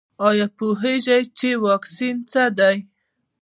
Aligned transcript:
ایا 0.27 0.45
پوهیږئ 0.57 1.21
چې 1.37 1.49
واکسین 1.65 2.15
څه 2.31 2.43
دی؟ 2.57 2.77